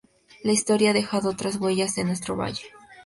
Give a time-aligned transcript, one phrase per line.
[0.41, 2.63] La historia ha dejado otras huellas en nuestro valle.